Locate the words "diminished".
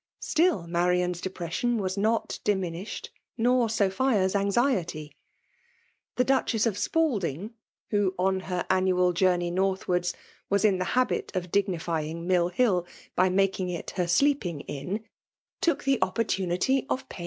2.43-3.11